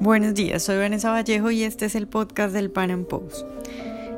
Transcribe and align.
Buenos 0.00 0.34
días, 0.34 0.62
soy 0.62 0.76
Vanessa 0.76 1.10
Vallejo 1.10 1.50
y 1.50 1.64
este 1.64 1.86
es 1.86 1.96
el 1.96 2.06
podcast 2.06 2.54
del 2.54 2.70
Pan 2.70 2.92
Am 2.92 3.04
Post. 3.04 3.44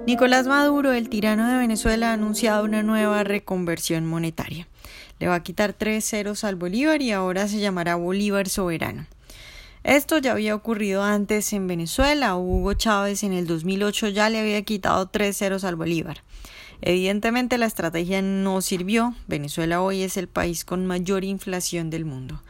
Nicolás 0.06 0.46
Maduro, 0.46 0.92
el 0.92 1.08
tirano 1.08 1.48
de 1.48 1.56
Venezuela, 1.56 2.10
ha 2.10 2.12
anunciado 2.12 2.64
una 2.64 2.82
nueva 2.82 3.24
reconversión 3.24 4.04
monetaria. 4.04 4.68
Le 5.20 5.28
va 5.28 5.36
a 5.36 5.42
quitar 5.42 5.72
tres 5.72 6.04
ceros 6.04 6.44
al 6.44 6.56
Bolívar 6.56 7.00
y 7.00 7.12
ahora 7.12 7.48
se 7.48 7.60
llamará 7.60 7.94
Bolívar 7.94 8.50
Soberano. 8.50 9.06
Esto 9.82 10.18
ya 10.18 10.32
había 10.32 10.54
ocurrido 10.54 11.02
antes 11.02 11.50
en 11.54 11.66
Venezuela. 11.66 12.36
Hugo 12.36 12.74
Chávez 12.74 13.22
en 13.22 13.32
el 13.32 13.46
2008 13.46 14.08
ya 14.08 14.28
le 14.28 14.40
había 14.40 14.60
quitado 14.60 15.06
tres 15.06 15.38
ceros 15.38 15.64
al 15.64 15.76
Bolívar. 15.76 16.22
Evidentemente 16.82 17.56
la 17.56 17.64
estrategia 17.64 18.20
no 18.20 18.60
sirvió. 18.60 19.14
Venezuela 19.28 19.80
hoy 19.80 20.02
es 20.02 20.18
el 20.18 20.28
país 20.28 20.66
con 20.66 20.84
mayor 20.84 21.24
inflación 21.24 21.88
del 21.88 22.04
mundo. 22.04 22.42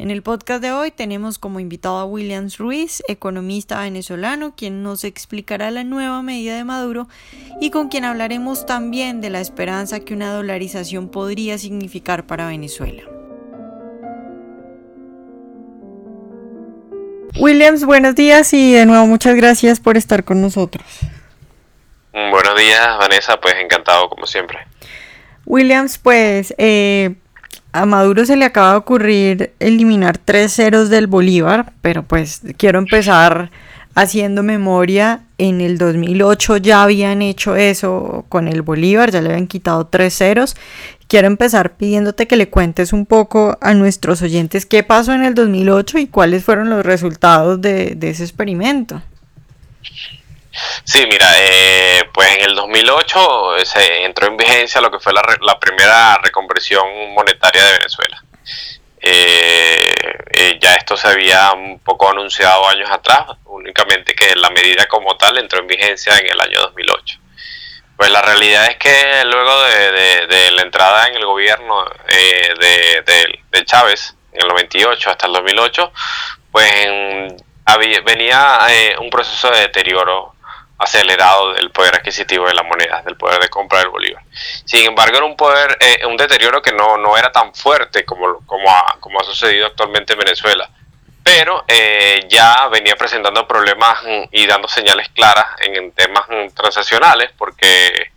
En 0.00 0.10
el 0.10 0.22
podcast 0.22 0.62
de 0.62 0.72
hoy 0.72 0.90
tenemos 0.92 1.38
como 1.38 1.60
invitado 1.60 1.98
a 1.98 2.06
Williams 2.06 2.56
Ruiz, 2.56 3.02
economista 3.06 3.82
venezolano, 3.82 4.54
quien 4.56 4.82
nos 4.82 5.04
explicará 5.04 5.70
la 5.70 5.84
nueva 5.84 6.22
medida 6.22 6.56
de 6.56 6.64
Maduro 6.64 7.06
y 7.60 7.68
con 7.68 7.90
quien 7.90 8.06
hablaremos 8.06 8.64
también 8.64 9.20
de 9.20 9.28
la 9.28 9.42
esperanza 9.42 10.00
que 10.00 10.14
una 10.14 10.32
dolarización 10.32 11.10
podría 11.10 11.58
significar 11.58 12.26
para 12.26 12.46
Venezuela. 12.46 13.02
Williams, 17.38 17.84
buenos 17.84 18.14
días 18.14 18.54
y 18.54 18.72
de 18.72 18.86
nuevo 18.86 19.06
muchas 19.06 19.34
gracias 19.34 19.80
por 19.80 19.98
estar 19.98 20.24
con 20.24 20.40
nosotros. 20.40 20.86
Buenos 22.14 22.56
días, 22.56 22.96
Vanessa, 22.98 23.38
pues 23.38 23.54
encantado 23.62 24.08
como 24.08 24.26
siempre. 24.26 24.60
Williams, 25.44 25.98
pues 25.98 26.54
eh, 26.56 27.16
a 27.72 27.86
Maduro 27.86 28.26
se 28.26 28.36
le 28.36 28.44
acaba 28.44 28.72
de 28.72 28.78
ocurrir 28.78 29.52
eliminar 29.60 30.18
tres 30.18 30.52
ceros 30.52 30.88
del 30.90 31.06
Bolívar, 31.06 31.72
pero 31.82 32.02
pues 32.02 32.42
quiero 32.56 32.78
empezar 32.78 33.50
haciendo 33.94 34.42
memoria. 34.42 35.20
En 35.38 35.60
el 35.60 35.78
2008 35.78 36.58
ya 36.58 36.82
habían 36.82 37.22
hecho 37.22 37.56
eso 37.56 38.24
con 38.28 38.48
el 38.48 38.62
Bolívar, 38.62 39.10
ya 39.10 39.20
le 39.22 39.30
habían 39.30 39.46
quitado 39.46 39.86
tres 39.86 40.14
ceros. 40.16 40.56
Quiero 41.06 41.26
empezar 41.26 41.76
pidiéndote 41.76 42.26
que 42.26 42.36
le 42.36 42.50
cuentes 42.50 42.92
un 42.92 43.06
poco 43.06 43.56
a 43.60 43.74
nuestros 43.74 44.22
oyentes 44.22 44.66
qué 44.66 44.82
pasó 44.82 45.12
en 45.12 45.24
el 45.24 45.34
2008 45.34 45.98
y 45.98 46.06
cuáles 46.06 46.44
fueron 46.44 46.70
los 46.70 46.84
resultados 46.84 47.60
de, 47.60 47.94
de 47.96 48.10
ese 48.10 48.24
experimento. 48.24 49.02
Sí, 50.84 51.06
mira, 51.08 51.26
eh, 51.38 52.08
pues 52.12 52.28
en 52.36 52.42
el 52.42 52.54
2008 52.56 53.56
eh, 53.56 53.66
se 53.66 54.04
entró 54.04 54.26
en 54.26 54.36
vigencia 54.36 54.80
lo 54.80 54.90
que 54.90 54.98
fue 54.98 55.12
la, 55.12 55.22
la 55.42 55.58
primera 55.60 56.18
reconversión 56.18 57.12
monetaria 57.14 57.64
de 57.64 57.72
Venezuela. 57.72 58.24
Eh, 59.02 60.58
ya 60.60 60.74
esto 60.74 60.96
se 60.96 61.08
había 61.08 61.52
un 61.52 61.78
poco 61.78 62.10
anunciado 62.10 62.68
años 62.68 62.90
atrás, 62.90 63.26
únicamente 63.46 64.14
que 64.14 64.34
la 64.36 64.50
medida 64.50 64.86
como 64.88 65.16
tal 65.16 65.38
entró 65.38 65.60
en 65.60 65.68
vigencia 65.68 66.18
en 66.18 66.26
el 66.26 66.40
año 66.40 66.60
2008. 66.60 67.18
Pues 67.96 68.10
la 68.10 68.22
realidad 68.22 68.66
es 68.66 68.76
que 68.76 69.24
luego 69.24 69.62
de, 69.64 70.50
la 70.52 70.62
entrada 70.62 71.06
en 71.06 71.16
el 71.16 71.26
gobierno 71.26 71.84
de, 72.08 73.02
de, 73.50 73.64
Chávez, 73.64 74.16
en 74.32 74.42
el 74.42 74.48
98 74.48 75.10
hasta 75.10 75.26
el 75.26 75.34
2008, 75.34 75.92
pues 76.50 76.72
venía 78.04 78.58
un 78.98 79.10
proceso 79.10 79.50
de 79.50 79.60
deterioro 79.60 80.34
acelerado 80.80 81.52
del 81.52 81.70
poder 81.70 81.96
adquisitivo 81.96 82.46
de 82.46 82.54
la 82.54 82.62
moneda, 82.62 83.02
del 83.02 83.16
poder 83.16 83.38
de 83.40 83.50
compra 83.50 83.80
del 83.80 83.90
bolívar. 83.90 84.22
Sin 84.64 84.86
embargo, 84.86 85.16
era 85.18 85.26
un 85.26 85.36
poder, 85.36 85.76
eh, 85.78 86.06
un 86.06 86.16
deterioro 86.16 86.62
que 86.62 86.72
no, 86.72 86.96
no 86.96 87.18
era 87.18 87.30
tan 87.30 87.54
fuerte 87.54 88.04
como, 88.06 88.44
como, 88.46 88.70
ha, 88.70 88.96
como 88.98 89.20
ha 89.20 89.24
sucedido 89.24 89.66
actualmente 89.66 90.14
en 90.14 90.20
Venezuela, 90.20 90.70
pero 91.22 91.64
eh, 91.68 92.24
ya 92.30 92.66
venía 92.68 92.96
presentando 92.96 93.46
problemas 93.46 94.02
mm, 94.02 94.22
y 94.32 94.46
dando 94.46 94.68
señales 94.68 95.10
claras 95.10 95.48
en, 95.60 95.92
temas 95.92 96.24
mm, 96.30 96.54
transaccionales, 96.54 97.30
porque 97.36 98.12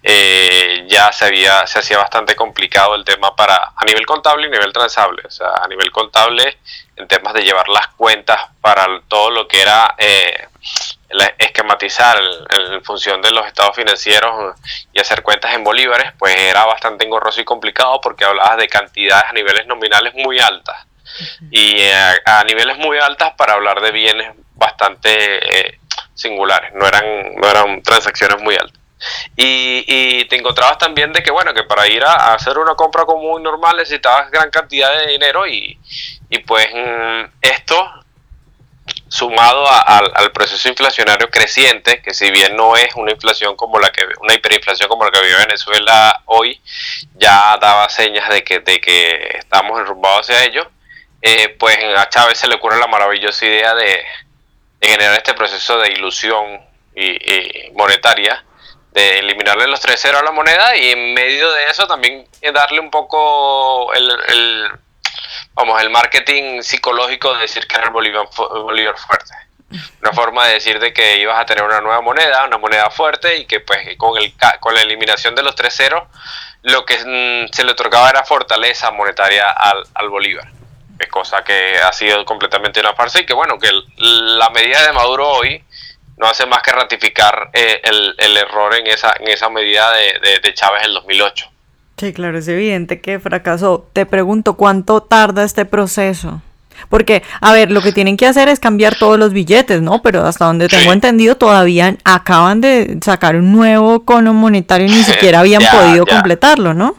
eh, 0.00 0.84
ya 0.86 1.10
se, 1.10 1.24
había, 1.24 1.66
se 1.66 1.80
hacía 1.80 1.98
bastante 1.98 2.36
complicado 2.36 2.94
el 2.94 3.04
tema 3.04 3.34
para 3.34 3.72
a 3.76 3.84
nivel 3.84 4.06
contable 4.06 4.46
y 4.46 4.50
nivel 4.50 4.72
transable. 4.72 5.22
O 5.26 5.30
sea, 5.30 5.48
a 5.48 5.66
nivel 5.66 5.90
contable, 5.90 6.58
en 6.94 7.08
temas 7.08 7.34
de 7.34 7.42
llevar 7.42 7.68
las 7.68 7.88
cuentas 7.88 8.38
para 8.60 8.86
todo 9.08 9.30
lo 9.30 9.48
que 9.48 9.60
era 9.60 9.96
esquematizar 11.38 12.20
en 12.50 12.84
función 12.84 13.22
de 13.22 13.30
los 13.30 13.46
estados 13.46 13.76
financieros 13.76 14.56
y 14.92 15.00
hacer 15.00 15.22
cuentas 15.22 15.54
en 15.54 15.64
bolívares, 15.64 16.12
pues 16.18 16.36
era 16.36 16.64
bastante 16.64 17.04
engorroso 17.04 17.40
y 17.40 17.44
complicado 17.44 18.00
porque 18.00 18.24
hablabas 18.24 18.58
de 18.58 18.68
cantidades 18.68 19.24
a 19.28 19.32
niveles 19.32 19.66
nominales 19.66 20.14
muy 20.14 20.38
altas 20.38 20.86
y 21.50 21.76
eh, 21.80 22.20
a, 22.24 22.44
niveles 22.44 22.78
muy 22.78 22.98
altas 22.98 23.32
para 23.36 23.54
hablar 23.54 23.80
de 23.80 23.92
bienes 23.92 24.32
bastante 24.54 25.68
eh, 25.68 25.78
singulares, 26.14 26.72
no 26.74 26.86
eran, 26.86 27.34
no 27.36 27.48
eran 27.48 27.82
transacciones 27.82 28.40
muy 28.42 28.54
altas. 28.54 28.80
Y, 29.36 30.24
te 30.28 30.36
encontrabas 30.36 30.78
también 30.78 31.12
de 31.12 31.22
que, 31.22 31.30
bueno, 31.30 31.52
que 31.52 31.64
para 31.64 31.86
ir 31.86 32.02
a, 32.02 32.32
hacer 32.32 32.56
una 32.58 32.74
compra 32.74 33.04
común 33.04 33.42
normal 33.42 33.76
necesitabas 33.76 34.30
gran 34.30 34.50
cantidad 34.50 34.96
de 34.98 35.08
dinero 35.08 35.46
y, 35.46 35.78
y 36.30 36.38
pues 36.38 36.66
mm, 36.72 37.24
esto 37.42 38.03
sumado 39.14 39.64
al 39.70 40.32
proceso 40.32 40.68
inflacionario 40.68 41.30
creciente, 41.30 42.02
que 42.02 42.12
si 42.12 42.32
bien 42.32 42.56
no 42.56 42.76
es 42.76 42.92
una 42.96 43.12
inflación 43.12 43.54
como 43.54 43.78
la 43.78 43.92
que 43.92 44.04
una 44.20 44.34
hiperinflación 44.34 44.88
como 44.88 45.04
la 45.04 45.12
que 45.12 45.20
vive 45.20 45.36
Venezuela 45.36 46.20
hoy, 46.24 46.60
ya 47.14 47.56
daba 47.60 47.88
señas 47.88 48.28
de 48.28 48.42
que, 48.42 48.58
de 48.58 48.80
que 48.80 49.36
estamos 49.38 49.78
enrumbados 49.78 50.28
hacia 50.28 50.42
ello, 50.42 50.68
eh, 51.22 51.54
pues 51.60 51.78
a 51.96 52.08
Chávez 52.08 52.38
se 52.38 52.48
le 52.48 52.56
ocurre 52.56 52.76
la 52.80 52.88
maravillosa 52.88 53.46
idea 53.46 53.72
de, 53.76 54.04
generar 54.80 55.16
este 55.16 55.34
proceso 55.34 55.78
de 55.78 55.92
ilusión 55.92 56.60
y, 56.96 57.70
monetaria, 57.72 58.44
de 58.90 59.20
eliminarle 59.20 59.68
los 59.68 59.78
tres 59.80 60.00
ceros 60.00 60.22
a 60.22 60.24
la 60.24 60.32
moneda 60.32 60.76
y 60.76 60.90
en 60.90 61.14
medio 61.14 61.52
de 61.52 61.66
eso 61.66 61.86
también 61.86 62.26
darle 62.52 62.80
un 62.80 62.90
poco 62.90 63.94
el 63.94 64.72
vamos, 65.54 65.80
el 65.82 65.90
marketing 65.90 66.62
psicológico 66.62 67.34
de 67.34 67.42
decir 67.42 67.66
que 67.66 67.76
era 67.76 67.86
el 67.86 67.90
Bolívar, 67.90 68.26
Bolívar 68.36 68.96
fuerte. 68.98 69.34
Una 70.02 70.12
forma 70.14 70.46
de 70.46 70.54
decir 70.54 70.78
de 70.78 70.92
que 70.92 71.18
ibas 71.18 71.38
a 71.38 71.46
tener 71.46 71.64
una 71.64 71.80
nueva 71.80 72.00
moneda, 72.00 72.44
una 72.44 72.58
moneda 72.58 72.90
fuerte 72.90 73.38
y 73.38 73.46
que 73.46 73.60
pues 73.60 73.96
con, 73.96 74.16
el, 74.16 74.34
con 74.60 74.74
la 74.74 74.82
eliminación 74.82 75.34
de 75.34 75.42
los 75.42 75.54
tres 75.54 75.74
ceros 75.74 76.04
lo 76.62 76.84
que 76.84 76.96
mm, 76.96 77.52
se 77.52 77.64
le 77.64 77.72
otorgaba 77.72 78.10
era 78.10 78.24
fortaleza 78.24 78.90
monetaria 78.90 79.50
al, 79.50 79.84
al 79.94 80.08
Bolívar. 80.08 80.48
Es 80.98 81.08
cosa 81.08 81.42
que 81.42 81.78
ha 81.78 81.92
sido 81.92 82.24
completamente 82.24 82.80
una 82.80 82.94
farsa 82.94 83.20
y 83.20 83.26
que 83.26 83.34
bueno, 83.34 83.58
que 83.58 83.70
la 83.96 84.48
medida 84.50 84.86
de 84.86 84.92
Maduro 84.92 85.28
hoy 85.28 85.62
no 86.16 86.26
hace 86.26 86.46
más 86.46 86.62
que 86.62 86.72
ratificar 86.72 87.50
eh, 87.52 87.80
el, 87.82 88.14
el, 88.18 88.36
error 88.36 88.74
en 88.76 88.86
esa, 88.86 89.14
en 89.18 89.28
esa 89.28 89.48
medida 89.50 89.92
de, 89.92 90.20
de, 90.20 90.38
de 90.38 90.54
Chávez 90.54 90.82
en 90.82 90.88
el 90.88 90.94
2008. 90.94 91.53
Sí, 91.96 92.12
claro, 92.12 92.38
es 92.38 92.48
evidente 92.48 93.00
que 93.00 93.20
fracasó. 93.20 93.88
Te 93.92 94.04
pregunto, 94.04 94.54
¿cuánto 94.54 95.00
tarda 95.00 95.44
este 95.44 95.64
proceso? 95.64 96.42
Porque, 96.88 97.22
a 97.40 97.52
ver, 97.52 97.70
lo 97.70 97.82
que 97.82 97.92
tienen 97.92 98.16
que 98.16 98.26
hacer 98.26 98.48
es 98.48 98.58
cambiar 98.58 98.96
todos 98.96 99.18
los 99.18 99.32
billetes, 99.32 99.80
¿no? 99.80 100.02
Pero 100.02 100.24
hasta 100.26 100.46
donde 100.46 100.68
tengo 100.68 100.92
entendido, 100.92 101.36
todavía 101.36 101.96
acaban 102.04 102.60
de 102.60 102.98
sacar 103.02 103.36
un 103.36 103.52
nuevo 103.52 104.04
cono 104.04 104.34
monetario 104.34 104.86
y 104.86 104.90
ni 104.90 105.04
siquiera 105.04 105.40
habían 105.40 105.62
podido 105.62 106.04
completarlo, 106.04 106.74
¿no? 106.74 106.96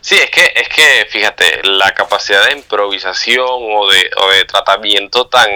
Sí, 0.00 0.16
es 0.16 0.30
que, 0.30 0.52
es 0.54 0.68
que, 0.68 1.06
fíjate, 1.10 1.62
la 1.64 1.92
capacidad 1.92 2.46
de 2.46 2.52
improvisación 2.52 3.46
o 3.46 3.90
de, 3.90 4.10
o 4.16 4.30
de 4.30 4.44
tratamiento 4.44 5.26
tan, 5.26 5.50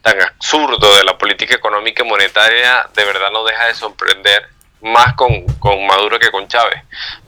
tan 0.00 0.20
absurdo 0.22 0.96
de 0.96 1.04
la 1.04 1.18
política 1.18 1.54
económica 1.54 2.02
y 2.02 2.08
monetaria 2.08 2.88
de 2.94 3.04
verdad 3.04 3.30
no 3.32 3.44
deja 3.44 3.66
de 3.66 3.74
sorprender 3.74 4.48
más 4.82 5.14
con, 5.14 5.44
con, 5.58 5.86
Maduro 5.86 6.18
que 6.18 6.30
con 6.30 6.48
Chávez, 6.48 6.82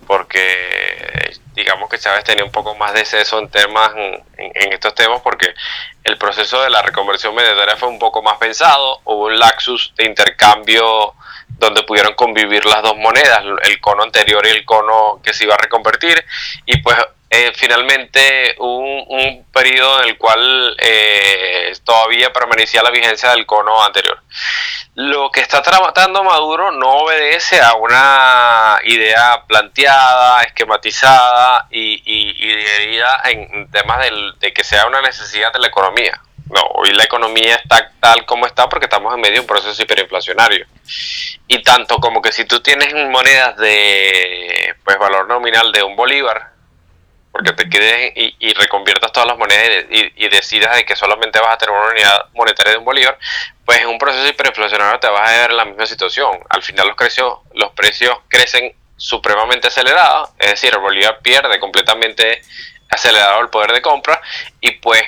porque 0.06 1.32
digamos 1.54 1.88
que 1.88 1.98
Chávez 1.98 2.24
tenía 2.24 2.44
un 2.44 2.50
poco 2.50 2.74
más 2.74 2.94
de 2.94 3.04
seso 3.04 3.38
en 3.38 3.48
temas 3.48 3.92
en, 4.36 4.72
estos 4.72 4.94
temas 4.94 5.20
porque 5.22 5.54
el 6.04 6.16
proceso 6.16 6.62
de 6.62 6.70
la 6.70 6.82
reconversión 6.82 7.34
monetaria 7.34 7.76
fue 7.76 7.88
un 7.88 7.98
poco 7.98 8.22
más 8.22 8.38
pensado, 8.38 9.00
hubo 9.04 9.26
un 9.26 9.38
laxus 9.38 9.92
de 9.96 10.04
intercambio 10.04 11.14
donde 11.48 11.82
pudieron 11.84 12.14
convivir 12.14 12.64
las 12.64 12.82
dos 12.82 12.96
monedas, 12.96 13.42
el 13.64 13.80
cono 13.80 14.02
anterior 14.02 14.44
y 14.46 14.50
el 14.50 14.64
cono 14.64 15.20
que 15.22 15.32
se 15.32 15.44
iba 15.44 15.54
a 15.54 15.58
reconvertir, 15.58 16.24
y 16.66 16.78
pues 16.78 16.96
eh, 17.34 17.50
finalmente 17.54 18.54
un, 18.58 19.06
un, 19.08 19.46
periodo 19.50 20.02
en 20.02 20.10
el 20.10 20.18
cual 20.18 20.76
eh, 20.78 21.72
todavía 21.82 22.30
permanecía 22.30 22.82
la 22.82 22.90
vigencia 22.90 23.30
del 23.30 23.46
cono 23.46 23.82
anterior. 23.82 24.20
Lo 24.96 25.30
que 25.30 25.40
está 25.40 25.62
tratando 25.62 26.22
Maduro 26.24 26.72
no 26.72 26.90
obedece 26.90 27.58
a 27.58 27.72
una 27.72 28.78
idea 28.84 29.44
planteada, 29.48 30.42
esquematizada 30.42 31.68
y, 31.70 32.02
y, 32.04 33.00
en 33.24 33.70
temas 33.70 34.06
de 34.38 34.52
que 34.52 34.62
sea 34.62 34.86
una 34.86 35.00
necesidad 35.00 35.54
de 35.54 35.60
la 35.60 35.68
economía. 35.68 36.20
No, 36.50 36.60
hoy 36.74 36.92
la 36.92 37.04
economía 37.04 37.54
está 37.54 37.92
tal 37.98 38.26
como 38.26 38.44
está 38.44 38.68
porque 38.68 38.84
estamos 38.84 39.14
en 39.14 39.22
medio 39.22 39.36
de 39.36 39.40
un 39.40 39.46
proceso 39.46 39.82
hiperinflacionario. 39.82 40.66
Y 41.48 41.62
tanto 41.62 41.96
como 41.96 42.20
que 42.20 42.30
si 42.30 42.44
tú 42.44 42.60
tienes 42.60 42.92
monedas 42.92 43.56
de 43.56 44.74
pues 44.84 44.98
valor 44.98 45.26
nominal 45.26 45.72
de 45.72 45.82
un 45.82 45.96
bolívar, 45.96 46.51
porque 47.32 47.52
te 47.52 47.68
quedes 47.68 48.12
y, 48.14 48.52
reconviertas 48.52 49.10
todas 49.10 49.26
las 49.26 49.38
monedas 49.38 49.86
y, 49.90 50.28
decidas 50.28 50.76
de 50.76 50.84
que 50.84 50.94
solamente 50.94 51.40
vas 51.40 51.54
a 51.54 51.58
tener 51.58 51.74
una 51.74 51.90
unidad 51.90 52.26
monetaria 52.34 52.72
de 52.72 52.78
un 52.78 52.84
bolívar, 52.84 53.18
pues 53.64 53.80
en 53.80 53.88
un 53.88 53.98
proceso 53.98 54.28
hiperinflacionario 54.28 55.00
te 55.00 55.08
vas 55.08 55.28
a 55.28 55.32
ver 55.32 55.50
en 55.50 55.56
la 55.56 55.64
misma 55.64 55.86
situación. 55.86 56.38
Al 56.50 56.62
final 56.62 56.88
los 56.88 56.96
precios, 56.96 57.38
los 57.54 57.72
precios 57.72 58.16
crecen 58.28 58.74
supremamente 58.96 59.68
acelerados, 59.68 60.30
es 60.38 60.50
decir, 60.50 60.72
el 60.74 60.80
bolívar 60.80 61.18
pierde 61.20 61.58
completamente 61.58 62.42
acelerado 62.90 63.40
el 63.40 63.48
poder 63.48 63.72
de 63.72 63.80
compra 63.80 64.20
y 64.60 64.72
pues 64.72 65.02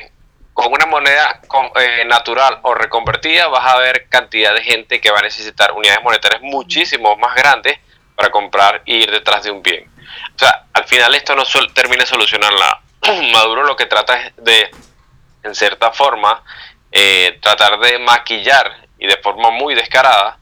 con 0.54 0.72
una 0.72 0.86
moneda 0.86 1.40
eh, 1.76 2.04
natural 2.06 2.60
o 2.62 2.74
reconvertida 2.74 3.48
vas 3.48 3.66
a 3.66 3.78
ver 3.78 4.08
cantidad 4.08 4.54
de 4.54 4.62
gente 4.62 5.00
que 5.00 5.10
va 5.10 5.18
a 5.18 5.22
necesitar 5.22 5.72
unidades 5.72 6.02
monetarias 6.02 6.40
muchísimo 6.42 7.16
más 7.16 7.34
grandes 7.34 7.78
para 8.16 8.30
comprar 8.30 8.82
y 8.86 9.02
ir 9.02 9.10
detrás 9.10 9.42
de 9.42 9.50
un 9.50 9.62
bien. 9.62 9.93
O 10.34 10.38
sea, 10.38 10.64
al 10.72 10.84
final 10.84 11.14
esto 11.14 11.34
no 11.34 11.44
termina 11.72 12.02
de 12.02 12.08
solucionar 12.08 12.52
nada. 12.52 12.80
Maduro 13.32 13.64
lo 13.64 13.76
que 13.76 13.86
trata 13.86 14.20
es 14.20 14.32
de, 14.36 14.70
en 15.42 15.54
cierta 15.54 15.92
forma, 15.92 16.42
eh, 16.90 17.38
tratar 17.40 17.78
de 17.78 17.98
maquillar 17.98 18.76
y 18.98 19.06
de 19.06 19.16
forma 19.18 19.50
muy 19.50 19.74
descarada, 19.74 20.38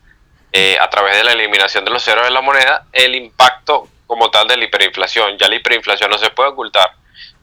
eh, 0.54 0.76
a 0.78 0.90
través 0.90 1.16
de 1.16 1.24
la 1.24 1.32
eliminación 1.32 1.82
de 1.82 1.90
los 1.90 2.04
ceros 2.04 2.24
de 2.24 2.30
la 2.30 2.42
moneda, 2.42 2.84
el 2.92 3.14
impacto 3.14 3.88
como 4.06 4.30
tal 4.30 4.46
de 4.46 4.58
la 4.58 4.64
hiperinflación. 4.64 5.38
Ya 5.38 5.48
la 5.48 5.54
hiperinflación 5.54 6.10
no 6.10 6.18
se 6.18 6.28
puede 6.28 6.50
ocultar. 6.50 6.92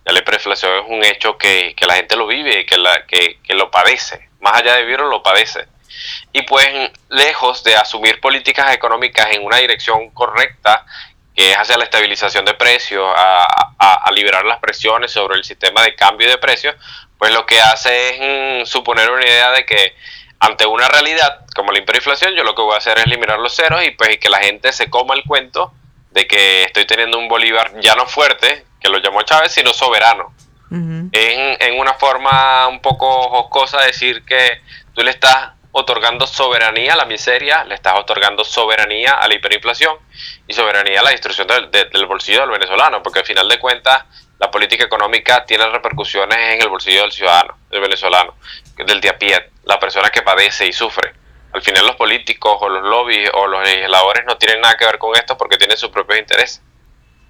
Ya 0.06 0.13
la 0.13 0.19
hiperinflación 0.19 0.77
es 0.77 0.83
un 0.88 1.04
hecho 1.04 1.36
que, 1.36 1.75
la 1.88 1.95
gente 1.95 2.16
lo 2.16 2.27
vive 2.27 2.60
y 2.60 2.66
que, 2.68 2.77
la, 2.77 3.07
que, 3.07 3.39
que 3.42 3.56
lo 3.56 3.71
padece. 3.71 4.30
Más 4.42 4.54
allá 4.54 4.75
de 4.75 4.83
vivirlo, 4.83 5.10
lo 5.10 5.24
padece. 5.24 5.68
Y 6.31 6.44
pues 6.44 6.68
lejos 7.10 7.63
de 7.63 7.75
asumir 7.75 8.21
políticas 8.21 8.74
económicas 8.75 9.30
en 9.31 9.44
una 9.44 9.57
dirección 9.57 10.12
correcta 10.12 10.86
que 11.40 11.52
es 11.52 11.58
hacia 11.58 11.78
la 11.78 11.86
estabilización 11.86 12.44
de 12.44 12.54
precios, 12.54 13.10
a, 13.16 14.12
liberar 14.12 14.44
las 14.44 14.60
presiones 14.60 15.12
sobre 15.12 15.38
el 15.38 15.46
sistema 15.46 15.82
de 15.84 15.96
cambio 15.96 16.28
de 16.28 16.38
precios, 16.38 16.76
pues 17.18 17.32
lo 17.32 17.46
que 17.46 17.62
hace 17.62 18.10
es 18.10 18.64
mm, 18.64 18.66
suponer 18.66 19.10
una 19.10 19.24
idea 19.24 19.52
de 19.52 19.66
que 19.66 19.96
ante 20.42 20.66
una 20.66 20.90
realidad 20.90 21.46
como 21.56 21.72
la 21.72 21.80
hiperinflación, 21.80 22.36
yo 22.36 22.44
lo 22.44 22.56
que 22.56 22.62
voy 22.62 22.74
a 22.74 22.80
hacer 22.80 22.98
es 22.98 23.06
eliminar 23.06 23.40
los 23.40 23.56
ceros 23.56 23.82
y 23.86 23.92
pues 23.92 24.18
que 24.18 24.30
la 24.30 24.40
gente 24.40 24.74
se 24.74 24.90
coma 24.90 25.14
el 25.14 25.24
cuento 25.24 25.72
de 26.12 26.28
que 26.28 26.64
estoy 26.64 26.86
teniendo 26.86 27.18
un 27.18 27.30
Bolívar 27.30 27.72
ya 27.80 27.96
no 27.96 28.06
fuerte, 28.06 28.66
que 28.82 28.90
lo 28.90 28.98
llamó 28.98 29.22
Chávez, 29.22 29.54
sino 29.54 29.72
soberano. 29.72 30.34
en, 30.72 31.12
en 31.14 31.80
una 31.80 31.94
forma 31.94 32.68
un 32.68 32.82
poco 32.82 33.30
jocosa 33.30 33.80
decir 33.84 34.26
que 34.26 34.62
tú 34.94 35.04
le 35.04 35.12
estás 35.12 35.52
otorgando 35.71 36.25
soberanía 36.25 36.94
a 36.94 36.98
la 36.98 37.06
miseria, 37.06 37.63
le 37.63 37.75
estás 37.75 37.94
otorgando 37.98 38.44
soberanía 38.44 39.13
a 39.13 39.27
la 39.27 39.36
hiperinflación 39.36 39.98
y 40.48 40.54
soberanía 40.54 41.00
a 41.00 41.04
la 41.04 41.12
destrucción 41.12 41.48
del, 41.48 42.06
bolsillo 42.07 42.42
del 42.42 42.50
venezolano, 42.50 43.04
porque 43.04 43.19
al 43.19 43.25
final 43.25 43.48
de 43.48 43.60
cuentas 43.60 44.04
la 44.39 44.50
política 44.50 44.86
económica 44.86 45.45
tiene 45.45 45.68
repercusiones 45.68 46.38
en 46.38 46.62
el 46.62 46.69
bolsillo 46.69 47.01
del 47.01 47.12
ciudadano, 47.12 47.57
del 47.69 47.81
venezolano, 47.81 48.36
del 48.77 49.07
a 49.07 49.18
pie, 49.18 49.51
la 49.66 49.80
persona 49.80 50.10
que 50.10 50.21
padece 50.21 50.66
y 50.66 50.74
sufre. 50.74 51.13
Al 51.51 51.62
final 51.62 51.86
los 51.86 51.95
políticos 51.95 52.57
o 52.62 52.69
los 52.69 52.83
lobbies 52.83 53.30
o 53.33 53.48
los 53.48 53.63
legisladores 53.63 54.24
no 54.25 54.38
tienen 54.38 54.62
nada 54.62 54.77
que 54.77 54.86
ver 54.86 54.98
con 54.98 55.16
esto 55.16 55.38
porque 55.38 55.57
tienen 55.57 55.77
sus 55.77 55.89
propios 55.89 56.19
intereses. 56.19 56.62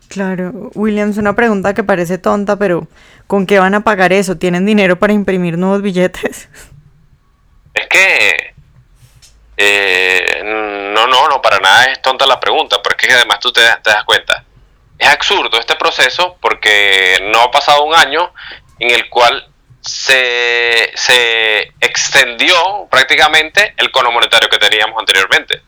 Claro, 0.10 0.52
Williams, 0.74 1.18
una 1.18 1.36
pregunta 1.36 1.74
que 1.74 1.84
parece 1.84 2.18
tonta, 2.18 2.58
pero 2.58 2.88
¿con 3.28 3.46
qué 3.46 3.60
van 3.60 3.76
a 3.76 3.82
pagar 3.82 4.12
eso? 4.12 4.38
¿Tienen 4.38 4.66
dinero 4.66 4.98
para 4.98 5.14
imprimir 5.14 5.58
nuevos 5.58 5.82
billetes? 5.82 6.50
Es 7.80 7.88
que 7.88 8.54
eh, 9.58 10.42
no, 10.94 11.08
no, 11.08 11.28
no, 11.28 11.42
para 11.42 11.60
nada 11.60 11.86
es 11.86 12.02
tonta 12.02 12.26
la 12.26 12.40
pregunta, 12.40 12.82
porque 12.82 13.12
además 13.12 13.40
tú 13.40 13.52
te, 13.52 13.62
das 13.62 14.04
cuenta. 14.06 14.46
Es 14.98 15.08
absurdo 15.08 15.60
este 15.60 15.76
proceso 15.76 16.38
porque 16.42 17.20
no 17.32 17.42
ha 17.42 17.52
pasado 17.52 17.84
un 17.84 17.96
año 17.96 18.34
en 18.80 18.92
el 18.92 19.10
cual 19.10 19.50
se, 19.82 20.92
se 20.96 21.74
extendió 21.80 22.88
prácticamente 22.90 23.74
el 23.78 23.92
cono 23.92 24.12
monetario 24.12 24.50
que 24.50 24.58
teníamos 24.58 24.98
anteriormente. 25.00 25.62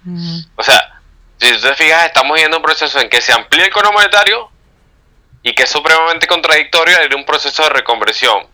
O 0.56 0.64
sea, 0.64 1.02
si 1.38 1.52
tú 1.54 1.62
te 1.62 1.76
fijas, 1.76 2.06
estamos 2.06 2.36
viendo 2.36 2.58
un 2.58 2.64
proceso 2.64 3.00
en 3.00 3.10
que 3.10 3.22
se 3.22 3.34
amplía 3.34 3.66
el 3.66 3.72
cono 3.72 3.92
monetario 3.92 4.52
y 5.44 5.54
que 5.54 5.64
es 5.64 5.70
supremamente 5.70 6.28
contradictorio 6.28 7.02
en 7.02 7.14
un 7.16 7.26
proceso 7.26 7.64
de 7.64 7.70
reconversión. 7.70 8.48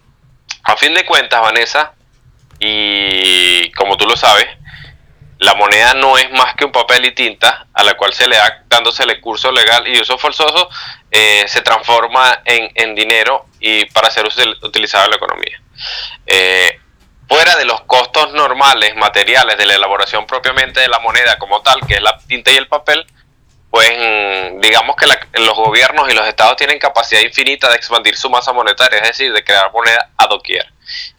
A 0.63 0.77
fin 0.77 0.93
de 0.93 1.05
cuentas, 1.05 1.41
Vanessa, 1.41 1.93
y 2.59 3.71
como 3.71 3.97
tú 3.97 4.05
lo 4.05 4.15
sabes, 4.15 4.47
la 5.39 5.53
moneda 5.53 5.93
no 5.93 6.17
es 6.17 6.31
más 6.31 6.55
que 6.55 6.65
un 6.65 6.71
papel 6.71 7.05
y 7.05 7.11
tinta 7.11 7.67
a 7.73 7.83
la 7.83 7.95
cual 7.95 8.13
se 8.13 8.27
le 8.27 8.37
da 8.37 8.63
dándosele 8.67 9.21
curso 9.21 9.51
legal 9.51 9.87
y 9.87 9.99
uso 9.99 10.17
forzoso, 10.17 10.69
eh, 11.11 11.45
se 11.47 11.61
transforma 11.61 12.41
en, 12.43 12.95
dinero 12.95 13.45
y 13.59 13.85
para 13.85 14.09
ser 14.09 14.25
utilizado 14.63 15.05
en 15.05 15.11
la 15.11 15.17
economía. 15.17 15.61
Eh, 16.25 16.79
fuera 17.27 17.55
de 17.55 17.65
los 17.65 17.81
costos 17.81 18.33
normales, 18.33 18.95
materiales 18.95 19.57
de 19.57 19.65
la 19.65 19.75
elaboración 19.75 20.25
propiamente 20.25 20.79
de 20.79 20.87
la 20.87 20.99
moneda 20.99 21.37
como 21.37 21.61
tal, 21.61 21.81
que 21.87 21.95
es 21.95 22.01
la 22.01 22.17
tinta 22.17 22.51
y 22.51 22.57
el 22.57 22.67
papel, 22.67 23.05
pues 23.69 23.89
mm, 23.91 24.59
digamos 24.59 24.95
que 24.95 25.05
los 25.39 25.53
gobiernos 25.53 26.09
y 26.09 26.13
los 26.13 26.27
estados 26.27 26.55
tienen 26.55 26.79
capacidad 26.79 27.21
infinita 27.21 27.69
de 27.69 27.75
expandir 27.75 28.15
su 28.17 28.29
masa 28.29 28.53
monetaria, 28.53 28.99
es 28.99 29.09
decir, 29.09 29.31
de 29.31 29.43
crear 29.43 29.71
moneda 29.71 30.09
a 30.17 30.27
doquier. 30.27 30.65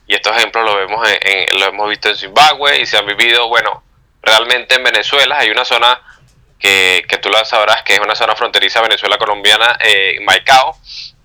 Y 0.07 0.15
estos 0.15 0.37
ejemplos 0.37 0.65
lo 0.65 0.77
vemos 0.77 1.07
en, 1.21 1.61
lo 1.61 1.67
hemos 1.67 1.89
visto 1.89 2.09
en 2.09 2.17
Zimbabue 2.17 2.81
y 2.81 2.87
se 2.87 2.97
han 2.97 3.07
vivido, 3.07 3.49
bueno, 3.49 3.83
realmente 4.23 4.75
en 4.75 4.85
Venezuela 4.85 5.39
hay 5.39 5.51
una 5.51 5.65
zona 5.65 6.01
que, 6.59 7.05
que 7.09 7.19
tú 7.19 7.29
la 7.29 7.45
sabrás 7.45 7.83
que 7.83 7.95
es 7.95 8.01
una 8.01 8.15
zona 8.15 8.35
fronteriza 8.35 8.81
Venezuela-Colombiana, 8.81 9.79
eh, 9.81 10.19
Maicao, 10.25 10.77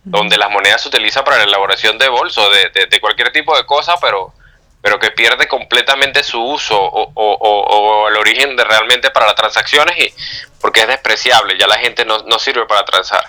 donde 0.03 0.37
las 0.37 0.49
monedas 0.49 0.81
se 0.81 0.89
utilizan 0.89 1.23
para 1.23 1.37
la 1.37 1.43
elaboración 1.43 1.97
de 1.97 2.09
bolsos, 2.09 2.51
de, 2.53 2.87
de, 2.87 2.99
cualquier 2.99 3.31
tipo 3.31 3.55
de 3.55 3.65
cosa, 3.65 3.95
pero, 4.01 4.33
pero 4.81 4.99
que 4.99 5.11
pierde 5.11 5.47
completamente 5.47 6.23
su 6.23 6.43
uso 6.43 6.77
o, 6.77 7.11
o, 7.13 7.37
o, 7.39 8.09
el 8.09 8.17
origen 8.17 8.55
de 8.57 8.65
realmente 8.65 9.11
para 9.11 9.27
las 9.27 9.35
transacciones 9.35 9.97
y 9.97 10.13
porque 10.59 10.81
es 10.81 10.87
despreciable, 10.87 11.57
ya 11.57 11.67
la 11.67 11.77
gente 11.77 12.03
no, 12.03 12.19
no 12.19 12.37
sirve 12.37 12.65
para 12.65 12.83
transar. 12.83 13.25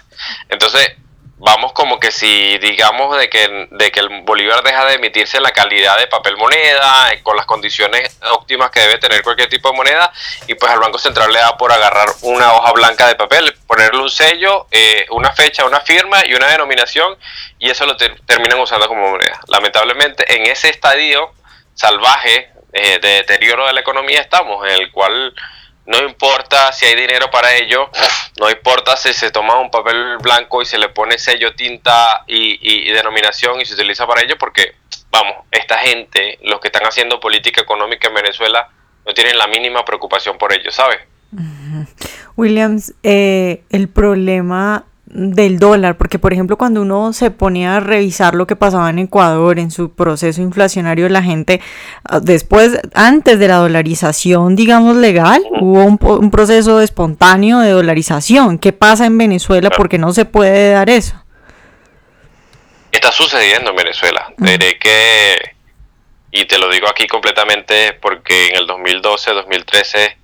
Entonces, 0.48 0.96
vamos 1.36 1.72
como 1.72 1.98
que 1.98 2.10
si 2.10 2.58
digamos 2.58 3.18
de 3.18 3.28
que, 3.28 3.68
de 3.70 3.92
que 3.92 4.00
el 4.00 4.22
Bolívar 4.22 4.62
deja 4.62 4.84
de 4.86 4.94
emitirse 4.94 5.40
la 5.40 5.50
calidad 5.50 5.98
de 5.98 6.06
papel 6.06 6.36
moneda, 6.36 7.12
eh, 7.12 7.22
con 7.22 7.36
las 7.36 7.46
condiciones 7.46 8.18
óptimas 8.32 8.70
que 8.70 8.80
debe 8.80 8.98
tener 8.98 9.22
cualquier 9.22 9.48
tipo 9.48 9.70
de 9.70 9.76
moneda, 9.76 10.12
y 10.46 10.54
pues 10.54 10.70
al 10.72 10.78
Banco 10.78 10.98
Central 10.98 11.32
le 11.32 11.40
da 11.40 11.56
por 11.56 11.72
agarrar 11.72 12.08
una 12.22 12.52
hoja 12.54 12.72
blanca 12.72 13.08
de 13.08 13.16
papel, 13.16 13.54
ponerle 13.66 14.00
un 14.00 14.10
sello, 14.10 14.66
eh, 14.70 15.06
una 15.10 15.32
fecha, 15.32 15.64
una 15.64 15.80
firma 15.80 16.24
y 16.24 16.34
una 16.34 16.48
denominación, 16.48 17.16
y 17.58 17.70
eso 17.70 17.84
lo 17.86 17.96
terminan 17.96 18.60
usando 18.60 18.86
como 18.88 19.10
moneda. 19.10 19.40
Lamentablemente 19.48 20.24
en 20.34 20.46
ese 20.46 20.68
estadio 20.68 21.32
salvaje 21.74 22.50
eh, 22.72 22.98
de 23.00 23.08
deterioro 23.08 23.66
de 23.66 23.72
la 23.72 23.80
economía 23.80 24.20
estamos, 24.20 24.66
en 24.66 24.74
el 24.74 24.92
cual 24.92 25.34
no 25.86 25.98
importa 26.02 26.72
si 26.72 26.86
hay 26.86 26.94
dinero 26.96 27.30
para 27.30 27.54
ello, 27.54 27.90
no 28.40 28.50
importa 28.50 28.96
si 28.96 29.12
se 29.12 29.30
toma 29.30 29.58
un 29.60 29.70
papel 29.70 30.18
blanco 30.18 30.62
y 30.62 30.66
se 30.66 30.78
le 30.78 30.88
pone 30.88 31.18
sello, 31.18 31.54
tinta 31.54 32.24
y, 32.26 32.90
denominación 32.92 33.60
y 33.60 33.66
se 33.66 33.74
utiliza 33.74 34.06
para 34.06 34.22
ello, 34.22 34.36
porque, 34.38 34.76
vamos, 35.10 35.34
esta 35.50 35.78
gente, 35.78 36.38
los 36.42 36.60
que 36.60 36.68
están 36.68 36.84
haciendo 36.84 37.20
política 37.20 37.60
económica 37.60 38.08
en 38.08 38.14
Venezuela, 38.14 38.68
no 39.06 39.12
tienen 39.12 39.36
la 39.36 39.46
mínima 39.46 39.84
preocupación 39.84 40.38
por 40.38 40.52
ello, 40.52 40.70
¿sabes? 40.70 41.00
Williams, 42.36 42.94
eh, 43.02 43.64
el 43.70 43.88
problema 43.88 44.84
del 45.14 45.60
dólar, 45.60 45.96
porque 45.96 46.18
por 46.18 46.32
ejemplo 46.32 46.58
cuando 46.58 46.82
uno 46.82 47.12
se 47.12 47.30
ponía 47.30 47.76
a 47.76 47.80
revisar 47.80 48.34
lo 48.34 48.46
que 48.46 48.56
pasaba 48.56 48.90
en 48.90 48.98
Ecuador 48.98 49.60
en 49.60 49.70
su 49.70 49.94
proceso 49.94 50.42
inflacionario, 50.42 51.08
la 51.08 51.22
gente 51.22 51.60
ah, 52.04 52.18
después, 52.20 52.78
antes 52.94 53.38
de 53.38 53.48
la 53.48 53.56
dolarización, 53.56 54.56
digamos, 54.56 54.96
legal, 54.96 55.42
hubo 55.60 55.84
un, 55.84 56.30
proceso 56.30 56.80
espontáneo 56.80 57.60
de 57.60 57.70
dolarización. 57.70 58.58
¿Qué 58.58 58.72
pasa 58.72 59.06
en 59.06 59.16
Venezuela? 59.16 59.70
porque 59.70 59.98
no 59.98 60.12
se 60.12 60.24
puede 60.24 60.72
dar 60.72 60.90
eso? 60.90 61.14
Está 62.90 63.12
sucediendo 63.12 63.70
en 63.70 63.76
Venezuela. 63.76 64.32
Diré 64.36 64.78
que, 64.78 65.36
y 66.32 66.44
te 66.46 66.58
lo 66.58 66.68
digo 66.70 66.88
aquí 66.88 67.06
completamente 67.06 67.92
porque 67.94 68.48
en 68.48 68.56
el 68.56 68.66
2012, 68.66 69.30
2013 69.32 70.23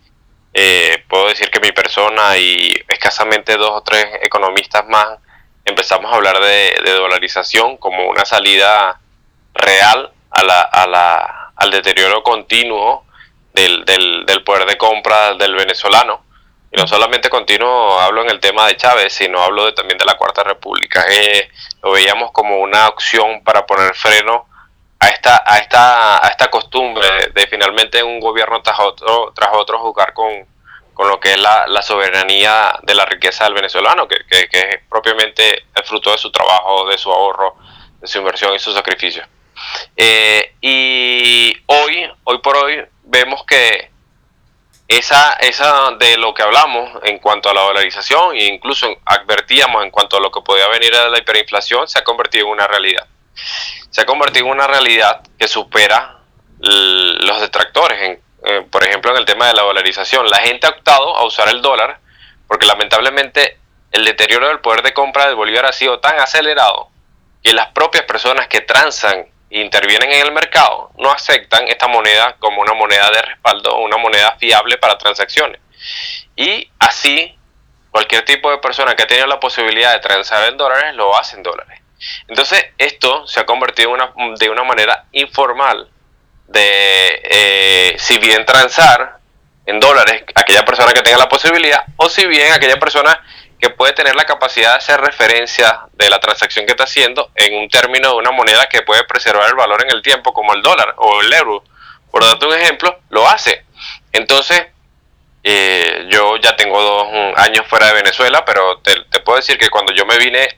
eh, 0.52 1.04
puedo 1.08 1.28
decir 1.28 1.50
que 1.50 1.60
mi 1.60 1.72
persona 1.72 2.36
y 2.36 2.74
escasamente 2.88 3.56
dos 3.56 3.70
o 3.70 3.82
tres 3.82 4.06
economistas 4.22 4.86
más 4.88 5.18
empezamos 5.64 6.12
a 6.12 6.16
hablar 6.16 6.40
de, 6.40 6.80
dolarización 6.84 7.76
como 7.76 8.08
una 8.08 8.24
salida 8.24 9.00
real 9.54 10.12
a 10.30 10.42
la, 10.42 10.60
a 10.60 10.86
la, 10.86 11.52
al 11.56 11.70
deterioro 11.70 12.22
continuo 12.22 13.04
del, 13.52 13.84
del, 13.84 14.42
poder 14.44 14.66
de 14.66 14.76
compra 14.76 15.34
del 15.34 15.54
venezolano. 15.54 16.24
Y 16.72 16.76
no 16.76 16.86
solamente 16.86 17.28
continuo 17.28 17.98
hablo 18.00 18.22
en 18.22 18.30
el 18.30 18.40
tema 18.40 18.66
de 18.66 18.76
Chávez, 18.76 19.12
sino 19.12 19.42
hablo 19.42 19.72
también 19.74 19.98
de 19.98 20.04
la 20.04 20.14
Cuarta 20.14 20.42
República. 20.42 21.04
Eh, 21.08 21.50
lo 21.82 21.92
veíamos 21.92 22.30
como 22.32 22.58
una 22.58 22.88
opción 22.88 23.42
para 23.42 23.66
poner 23.66 23.94
freno 23.94 24.46
a 25.00 25.08
esta, 25.08 25.42
a 25.46 25.58
esta, 25.58 26.24
a 26.24 26.28
esta 26.28 26.48
costumbre 26.48 26.99
finalmente 27.46 28.02
un 28.02 28.20
gobierno 28.20 28.62
tras 28.62 28.78
otro, 28.80 29.32
tras 29.34 29.50
otro 29.52 29.78
jugar 29.78 30.12
con, 30.12 30.46
con 31.00 31.08
lo 31.08 31.18
que 31.18 31.32
es 31.32 31.38
la, 31.38 31.82
soberanía 31.82 32.78
de 32.82 32.94
la 32.94 33.06
riqueza 33.06 33.44
del 33.44 33.54
venezolano, 33.54 34.06
que, 34.06 34.16
es 34.30 34.80
propiamente 34.86 35.64
el 35.74 35.84
fruto 35.84 36.12
de 36.12 36.18
su 36.18 36.30
trabajo, 36.30 36.86
de 36.88 36.98
su 36.98 37.10
ahorro, 37.10 37.56
de 38.00 38.06
su 38.06 38.18
inversión 38.18 38.54
y 38.54 38.58
su 38.58 38.70
sacrificio. 38.72 39.24
Eh, 39.96 40.56
y 40.60 41.56
hoy, 41.64 42.06
hoy 42.24 42.38
por 42.38 42.56
hoy, 42.56 42.84
vemos 43.04 43.44
que 43.46 43.90
esa, 44.88 45.34
esa 45.34 45.92
de 45.92 46.18
lo 46.18 46.34
que 46.34 46.42
hablamos 46.42 46.90
en 47.04 47.18
cuanto 47.18 47.48
a 47.48 47.54
la 47.54 47.62
dolarización 47.62 48.34
e 48.34 48.44
incluso 48.44 48.88
advertíamos 49.06 49.82
en 49.84 49.90
cuanto 49.90 50.18
a 50.18 50.20
lo 50.20 50.30
que 50.30 50.42
podía 50.42 50.68
venir 50.68 50.90
de 50.90 51.08
la 51.08 51.18
hiperinflación, 51.18 51.88
se 51.88 51.98
ha 51.98 52.04
convertido 52.04 52.44
en 52.46 52.52
una 52.52 52.66
realidad. 52.66 53.06
Se 53.88 54.02
ha 54.02 54.04
convertido 54.04 54.44
en 54.44 54.52
una 54.52 54.66
realidad 54.66 55.22
que 55.38 55.48
supera 55.48 56.19
los 56.60 57.40
detractores. 57.40 58.00
En, 58.02 58.20
eh, 58.44 58.66
por 58.70 58.84
ejemplo, 58.84 59.10
en 59.12 59.18
el 59.18 59.24
tema 59.24 59.46
de 59.46 59.54
la 59.54 59.62
dolarización, 59.62 60.28
la 60.28 60.38
gente 60.38 60.66
ha 60.66 60.70
optado 60.70 61.16
a 61.16 61.24
usar 61.24 61.48
el 61.48 61.62
dólar 61.62 61.98
porque 62.46 62.66
lamentablemente 62.66 63.58
el 63.92 64.04
deterioro 64.04 64.48
del 64.48 64.60
poder 64.60 64.82
de 64.82 64.92
compra 64.92 65.26
del 65.26 65.36
bolívar 65.36 65.66
ha 65.66 65.72
sido 65.72 66.00
tan 66.00 66.18
acelerado 66.18 66.88
que 67.42 67.52
las 67.52 67.68
propias 67.68 68.04
personas 68.04 68.48
que 68.48 68.60
transan 68.60 69.26
intervienen 69.50 70.12
en 70.12 70.26
el 70.26 70.32
mercado 70.32 70.90
no 70.98 71.10
aceptan 71.10 71.66
esta 71.68 71.88
moneda 71.88 72.36
como 72.38 72.60
una 72.60 72.74
moneda 72.74 73.10
de 73.10 73.22
respaldo 73.22 73.74
o 73.74 73.84
una 73.84 73.96
moneda 73.96 74.36
fiable 74.38 74.78
para 74.78 74.96
transacciones. 74.96 75.60
Y 76.36 76.70
así, 76.78 77.36
cualquier 77.90 78.24
tipo 78.24 78.50
de 78.50 78.58
persona 78.58 78.94
que 78.94 79.02
ha 79.02 79.06
tenido 79.06 79.26
la 79.26 79.40
posibilidad 79.40 79.92
de 79.92 80.00
transar 80.00 80.48
en 80.48 80.56
dólares 80.56 80.94
lo 80.94 81.16
hace 81.16 81.36
en 81.36 81.42
dólares. 81.42 81.80
Entonces, 82.28 82.64
esto 82.78 83.26
se 83.26 83.40
ha 83.40 83.46
convertido 83.46 83.90
una, 83.90 84.12
de 84.38 84.48
una 84.48 84.64
manera 84.64 85.04
informal 85.12 85.88
de, 86.50 87.20
eh, 87.24 87.96
si 87.98 88.18
bien 88.18 88.44
transar 88.44 89.18
en 89.66 89.78
dólares 89.78 90.24
aquella 90.34 90.64
persona 90.64 90.92
que 90.92 91.02
tenga 91.02 91.18
la 91.18 91.28
posibilidad, 91.28 91.84
o 91.96 92.08
si 92.08 92.26
bien 92.26 92.52
aquella 92.52 92.78
persona 92.78 93.22
que 93.60 93.70
puede 93.70 93.92
tener 93.92 94.16
la 94.16 94.24
capacidad 94.24 94.70
de 94.72 94.76
hacer 94.78 95.00
referencia 95.00 95.80
de 95.92 96.10
la 96.10 96.18
transacción 96.18 96.66
que 96.66 96.72
está 96.72 96.84
haciendo 96.84 97.30
en 97.34 97.54
un 97.54 97.68
término 97.68 98.10
de 98.10 98.16
una 98.16 98.32
moneda 98.32 98.66
que 98.66 98.82
puede 98.82 99.04
preservar 99.04 99.48
el 99.48 99.54
valor 99.54 99.82
en 99.82 99.94
el 99.94 100.02
tiempo, 100.02 100.32
como 100.32 100.54
el 100.54 100.62
dólar 100.62 100.94
o 100.96 101.20
el 101.20 101.32
euro, 101.32 101.62
por 102.10 102.24
darte 102.24 102.46
un 102.46 102.54
ejemplo, 102.54 103.00
lo 103.10 103.28
hace. 103.28 103.64
Entonces, 104.12 104.66
eh, 105.44 106.06
yo 106.10 106.36
ya 106.38 106.56
tengo 106.56 106.80
dos 106.82 107.08
años 107.36 107.66
fuera 107.68 107.86
de 107.86 107.94
Venezuela, 107.94 108.44
pero 108.44 108.78
te, 108.78 109.20
puedo 109.20 109.36
decir 109.36 109.56
que 109.56 109.70
cuando 109.70 109.92
yo 109.92 110.04
me 110.04 110.18
vine 110.18 110.48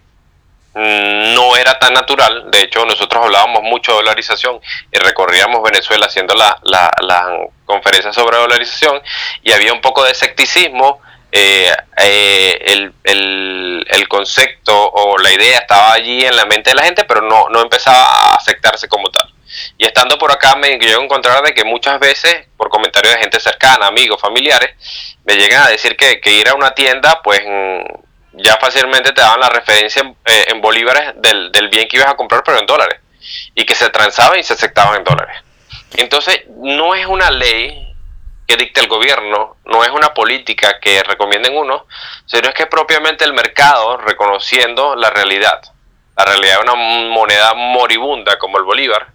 no 0.75 1.57
era 1.57 1.79
tan 1.79 1.93
natural. 1.95 2.51
De 2.51 2.63
hecho, 2.63 2.85
nosotros 2.87 3.25
hablábamos 3.25 3.63
mucho 3.63 3.93
de 3.93 3.99
dolarización 3.99 4.61
y 4.91 4.99
recorríamos 4.99 5.63
Venezuela 5.63 6.07
haciendo 6.07 6.35
la, 6.35 6.59
la, 6.63 6.91
la 7.01 7.39
conferencia 7.65 8.13
sobre 8.13 8.39
dolarización 8.39 9.01
y 9.43 9.53
había 9.53 9.73
un 9.73 9.81
poco 9.81 10.05
de 10.05 10.13
escepticismo 10.13 11.01
eh, 11.35 11.75
eh, 11.97 12.59
el, 12.67 13.87
el, 13.89 14.09
concepto 14.09 14.91
o 14.91 15.17
la 15.17 15.33
idea 15.33 15.61
estaba 15.61 15.95
allí 15.95 16.23
en 16.23 16.37
la 16.37 16.45
mente 16.45 16.71
de 16.71 16.77
la 16.77 16.85
gente, 16.85 17.05
pero 17.05 17.23
no, 17.23 17.49
no 17.49 17.63
empezaba 17.63 18.05
a 18.05 18.35
aceptarse 18.35 18.87
como 18.87 19.09
tal. 19.09 19.33
Y 19.79 19.87
estando 19.87 20.19
por 20.19 20.31
acá 20.31 20.55
me 20.57 20.79
llego 20.79 21.01
a 21.01 21.05
encontrar 21.05 21.43
de 21.43 21.55
que 21.55 21.65
muchas 21.65 21.99
veces, 21.99 22.47
por 22.59 22.69
comentarios 22.69 23.15
de 23.15 23.21
gente 23.21 23.41
cercana, 23.41 23.87
amigos, 23.87 24.21
familiares, 24.21 24.77
me 25.25 25.37
llegan 25.37 25.63
a 25.63 25.69
decir 25.69 25.97
que, 25.97 26.21
ir 26.31 26.49
a 26.51 26.55
una 26.55 26.75
tienda, 26.75 27.23
pues 27.23 27.41
ya 28.35 28.57
fácilmente 28.57 29.13
te 29.13 29.21
daban 29.21 29.41
la 29.41 29.49
referencia 29.49 30.03
en, 30.03 30.17
eh, 30.25 30.45
en 30.49 30.61
bolívares 30.61 31.15
del, 31.17 31.53
del, 31.53 31.69
bien 31.69 31.89
que 31.89 31.97
ibas 31.97 32.09
a 32.09 32.17
comprar, 32.17 32.43
pero 32.45 32.59
en 32.59 32.67
dólares. 32.67 33.01
Y 33.55 33.65
que 33.65 33.75
se 33.75 33.91
transaban 33.91 34.39
y 34.39 34.43
se 34.43 34.55
aceptaban 34.55 34.97
en 34.97 35.05
dólares. 35.05 35.37
Entonces, 35.95 36.43
no 36.49 36.95
es 36.95 37.07
una 37.07 37.31
ley 37.31 37.83
que 38.47 38.57
dicta 38.57 38.81
el 38.81 38.89
gobierno, 38.89 39.57
no 39.65 39.85
es 39.85 39.91
una 39.91 40.13
política 40.15 40.81
que 40.81 41.03
recomienden 41.03 41.57
uno, 41.57 41.87
sino 42.27 42.49
es 42.49 42.55
que 42.55 42.67
propiamente 42.67 43.25
el 43.25 43.33
mercado 43.33 43.97
reconociendo 43.99 44.97
la 44.97 45.11
realidad, 45.11 45.61
la 46.17 46.25
realidad 46.25 46.57
de 46.57 46.63
una 46.63 46.75
moneda 46.75 47.55
moribunda 47.55 48.39
como 48.39 48.59
el 48.59 48.65
bolívar, 48.65 49.09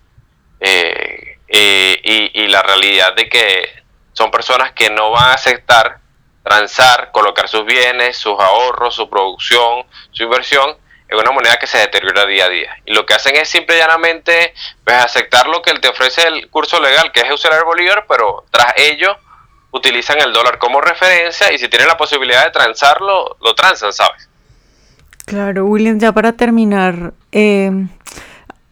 eh, 0.59 1.37
eh, 1.47 2.31
y, 2.33 2.47
la 2.47 2.61
realidad 2.61 3.13
de 3.15 3.29
que 3.29 3.83
son 4.13 4.31
personas 4.31 4.71
que 4.71 4.89
no 4.89 5.11
van 5.11 5.29
a 5.29 5.33
aceptar 5.33 5.99
transar, 6.47 7.11
colocar 7.11 7.49
sus 7.49 7.65
bienes, 7.65 8.17
sus 8.17 8.39
ahorros, 8.39 8.95
su 8.95 9.09
producción, 9.09 9.85
su 10.11 10.23
inversión 10.23 10.77
en 11.09 11.17
una 11.17 11.31
moneda 11.31 11.57
que 11.57 11.67
se 11.67 11.77
deteriora 11.77 12.25
día 12.25 12.45
a 12.45 12.49
día. 12.49 12.77
Y 12.85 12.93
lo 12.93 13.05
que 13.05 13.13
hacen 13.13 13.35
es 13.35 13.49
simple 13.49 13.75
y 13.75 13.79
llanamente 13.79 14.53
pues, 14.83 14.97
aceptar 14.97 15.47
lo 15.47 15.61
que 15.61 15.73
te 15.75 15.89
ofrece 15.89 16.27
el 16.27 16.49
curso 16.49 16.79
legal, 16.81 17.11
que 17.11 17.21
es 17.21 17.31
usar 17.31 17.53
el 17.53 17.63
bolívar, 17.63 18.05
pero 18.07 18.45
tras 18.49 18.73
ello 18.77 19.17
utilizan 19.71 20.19
el 20.21 20.31
dólar 20.31 20.57
como 20.57 20.79
referencia 20.81 21.51
y 21.51 21.59
si 21.59 21.67
tienen 21.67 21.87
la 21.87 21.97
posibilidad 21.97 22.45
de 22.45 22.51
transarlo, 22.51 23.37
lo 23.41 23.53
transan, 23.53 23.91
¿sabes? 23.93 24.29
Claro, 25.25 25.65
William, 25.65 25.99
ya 25.99 26.13
para 26.13 26.33
terminar, 26.33 27.13
eh, 27.33 27.69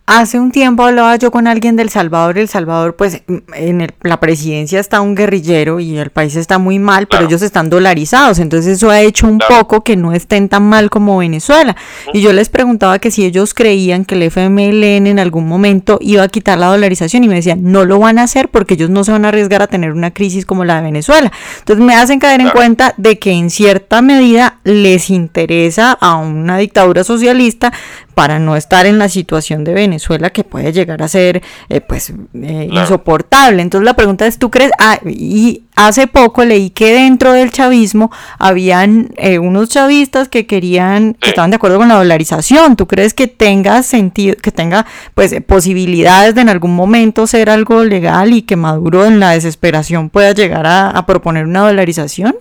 Hace 0.08 0.40
un 0.40 0.52
tiempo 0.52 0.84
hablaba 0.84 1.16
yo 1.16 1.32
con 1.32 1.48
alguien 1.48 1.76
del 1.76 1.90
Salvador. 1.90 2.38
El 2.38 2.48
Salvador, 2.48 2.96
pues 2.96 3.24
en 3.56 3.92
la 4.04 4.20
presidencia 4.20 4.80
está 4.80 5.02
un 5.02 5.16
guerrillero 5.16 5.80
y 5.80 5.98
el 5.98 6.12
país 6.12 6.36
está 6.36 6.60
muy 6.60 6.78
mal, 6.78 7.08
pero 7.08 7.26
ellos 7.26 7.42
están 7.42 7.72
dolarizados. 7.72 8.38
Entonces 8.38 8.78
eso 8.78 8.92
ha 8.92 9.02
hecho 9.02 9.26
un 9.26 9.40
poco 9.40 9.84
que 9.84 9.96
no 9.96 10.14
estén 10.14 10.48
tan 10.48 10.62
mal 10.70 10.92
como 10.92 11.18
Venezuela. 11.18 11.76
Y 12.14 12.22
yo 12.22 12.34
les 12.34 12.50
preguntaba 12.50 13.00
que 13.00 13.10
si 13.10 13.26
ellos 13.26 13.56
creían 13.56 14.06
que 14.06 14.14
el 14.14 14.22
FMLN 14.30 15.08
en 15.08 15.18
algún 15.18 15.48
momento 15.48 15.98
iba 16.00 16.22
a 16.22 16.28
quitar 16.28 16.60
la 16.60 16.68
dolarización 16.68 17.24
y 17.24 17.28
me 17.28 17.36
decían, 17.36 17.62
no 17.64 17.84
lo 17.84 17.98
van 17.98 18.20
a 18.20 18.24
hacer 18.24 18.50
porque 18.50 18.76
ellos 18.76 18.92
no 18.92 19.04
se 19.04 19.12
van 19.12 19.26
a 19.26 19.30
arriesgar 19.30 19.64
a 19.64 19.68
tener 19.68 19.92
una 19.92 20.12
crisis 20.12 20.46
como 20.46 20.66
la 20.66 20.76
de 20.76 20.84
Venezuela. 20.84 21.32
Entonces 21.58 21.84
me 21.84 21.96
hacen 21.96 22.20
caer 22.20 22.42
en 22.42 22.52
cuenta 22.52 22.94
de 22.98 23.18
que 23.18 23.32
en 23.32 23.50
cierta 23.50 24.04
medida 24.04 24.60
les 24.66 25.10
interesa 25.10 25.94
a 26.00 26.16
una 26.18 26.60
dictadura 26.60 27.04
socialista 27.04 27.74
para 28.15 28.39
no 28.39 28.55
estar 28.55 28.86
en 28.86 28.98
la 28.98 29.10
situación 29.10 29.63
de 29.63 29.74
Venezuela 29.74 30.31
que 30.31 30.43
puede 30.43 30.72
llegar 30.72 31.03
a 31.03 31.07
ser 31.07 31.43
eh, 31.69 31.81
pues 31.81 32.12
eh, 32.34 32.69
insoportable. 32.72 33.62
Entonces 33.62 33.86
la 33.86 33.95
pregunta 33.95 34.25
es, 34.25 34.39
¿tú 34.39 34.50
crees? 34.50 34.72
Ah, 34.79 35.00
y 35.05 35.63
hace 35.75 36.07
poco 36.07 36.45
leí 36.45 36.69
que 36.69 36.93
dentro 36.93 37.34
del 37.34 37.51
chavismo 37.51 38.12
habían 38.39 39.10
eh, 39.17 39.38
unos 39.38 39.69
chavistas 39.69 40.29
que 40.29 40.48
querían, 40.48 41.15
que 41.15 41.29
estaban 41.29 41.51
de 41.51 41.57
acuerdo 41.57 41.77
con 41.77 41.89
la 41.89 41.95
dolarización. 41.95 42.77
¿Tú 42.77 42.88
crees 42.88 43.13
que 43.13 43.27
tenga 43.27 43.84
sentido, 43.84 44.36
que 44.41 44.51
tenga 44.51 44.86
pues 45.13 45.36
posibilidades 45.45 46.34
de 46.36 46.41
en 46.41 46.50
algún 46.50 46.75
momento 46.75 47.27
ser 47.27 47.50
algo 47.50 47.84
legal 47.84 48.34
y 48.34 48.43
que 48.43 48.55
Maduro 48.55 49.05
en 49.05 49.19
la 49.19 49.31
desesperación 49.31 50.10
pueda 50.10 50.31
llegar 50.31 50.65
a 50.67 51.05
proponer 51.05 51.45
una 51.45 51.62
dolarización? 51.62 52.36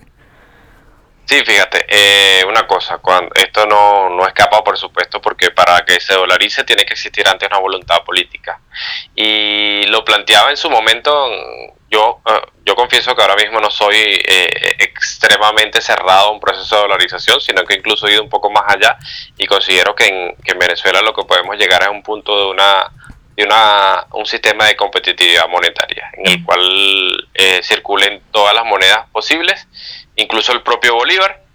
Sí, 1.25 1.41
fíjate, 1.43 1.85
eh, 1.87 2.45
una 2.45 2.67
cosa, 2.67 2.99
cuando 2.99 3.31
esto 3.33 3.65
no, 3.65 4.09
no 4.09 4.27
escapa, 4.27 4.63
por 4.63 4.77
supuesto, 4.77 5.19
porque 5.19 5.49
para 5.49 5.83
que 5.83 5.99
se 5.99 6.13
dolarice 6.13 6.63
tiene 6.63 6.85
que 6.85 6.93
existir 6.93 7.27
antes 7.27 7.49
una 7.49 7.57
voluntad 7.57 8.03
política. 8.03 8.61
Y 9.15 9.87
lo 9.87 10.05
planteaba 10.05 10.51
en 10.51 10.57
su 10.57 10.69
momento, 10.69 11.11
yo, 11.89 12.21
eh, 12.27 12.41
yo 12.63 12.75
confieso 12.75 13.15
que 13.15 13.23
ahora 13.23 13.35
mismo 13.37 13.59
no 13.59 13.71
soy 13.71 13.95
eh, 13.95 14.75
extremadamente 14.77 15.81
cerrado 15.81 16.27
a 16.27 16.31
un 16.31 16.39
proceso 16.39 16.75
de 16.75 16.81
dolarización, 16.83 17.41
sino 17.41 17.63
que 17.63 17.73
incluso 17.73 18.07
he 18.07 18.13
ido 18.13 18.21
un 18.21 18.29
poco 18.29 18.51
más 18.51 18.65
allá 18.67 18.95
y 19.35 19.47
considero 19.47 19.95
que 19.95 20.05
en, 20.05 20.35
que 20.43 20.51
en 20.51 20.59
Venezuela 20.59 21.01
lo 21.01 21.13
que 21.15 21.23
podemos 21.23 21.57
llegar 21.57 21.81
es 21.81 21.89
un 21.89 22.03
punto 22.03 22.37
de 22.37 22.45
una 22.51 22.91
de 23.35 23.43
una, 23.43 24.05
un 24.13 24.25
sistema 24.25 24.65
de 24.65 24.77
competitividad 24.77 25.49
monetaria 25.49 26.09
en 26.13 26.27
el 26.31 26.45
cual 26.45 27.27
circulen 27.63 28.21
todas 28.31 28.55
las 28.55 28.63
monedas 28.63 29.09
posibles 29.11 29.67
incluso 30.15 30.51
el 30.51 30.61
propio 30.61 30.95
Bolívar, 30.95 31.45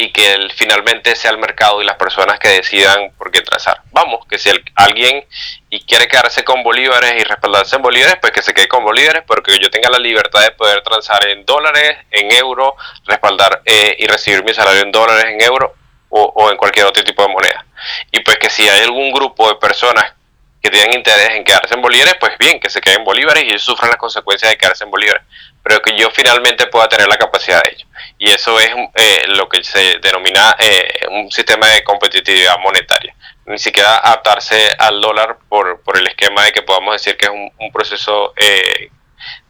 y 0.00 0.12
que 0.12 0.32
el, 0.32 0.50
finalmente 0.52 1.14
sea 1.14 1.30
el 1.30 1.36
mercado 1.36 1.82
y 1.82 1.84
las 1.84 1.96
personas 1.96 2.38
que 2.38 2.48
decidan 2.48 3.12
por 3.18 3.30
qué 3.30 3.42
trazar. 3.42 3.82
Vamos, 3.92 4.26
que 4.26 4.38
si 4.38 4.50
alguien 4.74 5.26
y 5.68 5.84
quiere 5.84 6.08
quedarse 6.08 6.42
con 6.42 6.62
bolívares 6.62 7.20
y 7.20 7.24
respaldarse 7.24 7.76
en 7.76 7.82
bolívares, 7.82 8.16
pues 8.18 8.32
que 8.32 8.40
se 8.40 8.54
quede 8.54 8.66
con 8.66 8.82
bolívares, 8.82 9.24
porque 9.26 9.58
yo 9.58 9.68
tenga 9.68 9.90
la 9.90 9.98
libertad 9.98 10.40
de 10.40 10.52
poder 10.52 10.82
transar 10.82 11.28
en 11.28 11.44
dólares, 11.44 11.98
en 12.10 12.32
euros, 12.32 12.72
respaldar 13.04 13.60
eh, 13.66 13.96
y 13.98 14.06
recibir 14.06 14.42
mi 14.42 14.54
salario 14.54 14.80
en 14.80 14.90
dólares, 14.90 15.26
en 15.28 15.42
euros 15.42 15.72
o, 16.08 16.32
o 16.34 16.50
en 16.50 16.56
cualquier 16.56 16.86
otro 16.86 17.04
tipo 17.04 17.22
de 17.22 17.28
moneda. 17.28 17.66
Y 18.10 18.20
pues 18.20 18.38
que 18.38 18.48
si 18.48 18.66
hay 18.66 18.84
algún 18.84 19.12
grupo 19.12 19.48
de 19.48 19.56
personas 19.56 20.14
que 20.62 20.70
tienen 20.70 20.94
interés 20.94 21.30
en 21.30 21.44
quedarse 21.44 21.74
en 21.74 21.82
bolívares, 21.82 22.14
pues 22.20 22.36
bien, 22.38 22.60
que 22.60 22.68
se 22.68 22.80
queden 22.80 22.98
en 22.98 23.04
bolívares 23.04 23.44
y 23.44 23.48
ellos 23.48 23.62
sufran 23.62 23.90
las 23.90 23.98
consecuencias 23.98 24.50
de 24.50 24.58
quedarse 24.58 24.84
en 24.84 24.90
bolívares 24.90 25.22
pero 25.62 25.80
que 25.82 25.96
yo 25.96 26.10
finalmente 26.10 26.66
pueda 26.66 26.88
tener 26.88 27.08
la 27.08 27.18
capacidad 27.18 27.62
de 27.62 27.72
ello. 27.72 27.86
Y 28.18 28.30
eso 28.30 28.58
es 28.58 28.70
eh, 28.94 29.24
lo 29.28 29.48
que 29.48 29.62
se 29.62 29.98
denomina 29.98 30.56
eh, 30.58 31.06
un 31.10 31.30
sistema 31.30 31.68
de 31.68 31.84
competitividad 31.84 32.58
monetaria. 32.58 33.14
Ni 33.46 33.58
siquiera 33.58 33.98
adaptarse 33.98 34.68
al 34.78 35.00
dólar 35.00 35.38
por, 35.48 35.82
por 35.82 35.98
el 35.98 36.06
esquema 36.06 36.44
de 36.44 36.52
que 36.52 36.62
podamos 36.62 36.94
decir 36.94 37.16
que 37.16 37.26
es 37.26 37.32
un, 37.32 37.72
proceso, 37.72 38.32
eh, 38.36 38.90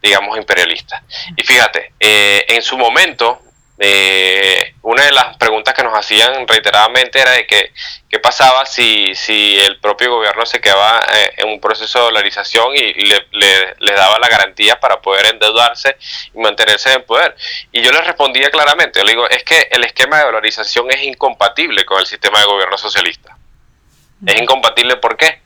digamos, 0.01 0.37
imperialista. 0.37 1.03
Y 1.35 1.43
fíjate, 1.43 1.93
en 1.99 2.61
su 2.61 2.77
momento, 2.77 3.41
eh, 3.83 4.75
una 4.83 5.03
de 5.03 5.11
las 5.11 5.37
preguntas 5.37 5.73
que 5.73 5.81
nos 5.81 5.97
hacían 5.97 6.47
reiteradamente 6.47 7.19
era 7.19 7.31
de 7.31 7.47
que 7.47 7.73
qué 8.07 8.19
pasaba 8.19 8.63
si, 8.67 9.15
si 9.15 9.57
el 9.59 9.79
propio 9.79 10.13
gobierno 10.13 10.45
se 10.45 10.61
quedaba 10.61 11.03
eh, 11.11 11.33
en 11.37 11.49
un 11.49 11.59
proceso 11.59 11.97
de 11.97 12.05
dolarización 12.05 12.75
y, 12.75 12.93
le, 13.05 13.25
le, 13.31 13.93
daba 13.95 14.19
la 14.19 14.29
garantía 14.29 14.79
para 14.79 15.01
poder 15.01 15.25
endeudarse 15.33 15.97
y 16.31 16.37
mantenerse 16.37 16.93
en 16.93 17.03
poder. 17.03 17.35
Y 17.71 17.81
yo 17.81 17.91
les 17.91 18.05
respondía 18.05 18.51
claramente, 18.51 18.99
yo 18.99 19.03
le 19.03 19.13
digo, 19.13 19.27
es 19.27 19.43
que 19.43 19.67
el 19.71 19.83
esquema 19.83 20.19
de 20.19 20.25
dolarización 20.25 20.91
es 20.91 21.01
incompatible 21.01 21.83
con 21.83 21.99
el 21.99 22.05
sistema 22.05 22.39
de 22.39 22.45
gobierno 22.45 22.77
socialista. 22.77 23.35
Es 24.27 24.39
incompatible, 24.39 24.97
¿por 24.97 25.17
qué? 25.17 25.41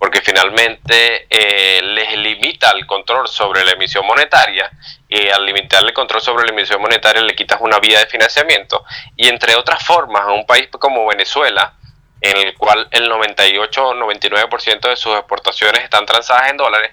Porque 0.00 0.22
finalmente 0.22 1.26
eh, 1.30 1.80
les 1.82 2.16
limita 2.16 2.70
el 2.70 2.86
control 2.86 3.28
sobre 3.28 3.64
la 3.64 3.72
emisión 3.72 4.04
monetaria 4.06 4.68
y 5.06 5.28
al 5.28 5.44
limitarle 5.44 5.90
el 5.90 5.94
control 5.94 6.22
sobre 6.22 6.46
la 6.46 6.52
emisión 6.52 6.80
monetaria 6.80 7.20
le 7.20 7.36
quitas 7.36 7.60
una 7.60 7.78
vía 7.78 8.00
de 8.00 8.06
financiamiento. 8.06 8.82
Y 9.14 9.28
entre 9.28 9.54
otras 9.54 9.84
formas 9.84 10.22
a 10.22 10.32
un 10.32 10.46
país 10.46 10.68
como 10.70 11.06
Venezuela 11.06 11.74
en 12.20 12.36
el 12.36 12.54
cual 12.56 12.88
el 12.90 13.08
98 13.08 13.88
o 13.88 13.94
99% 13.94 14.88
de 14.88 14.96
sus 14.96 15.16
exportaciones 15.16 15.84
están 15.84 16.04
transadas 16.06 16.50
en 16.50 16.56
dólares, 16.56 16.92